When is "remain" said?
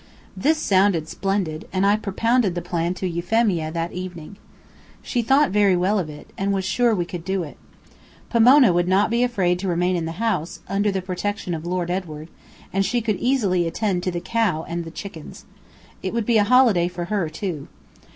9.67-9.95